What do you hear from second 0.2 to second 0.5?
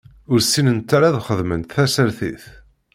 Ur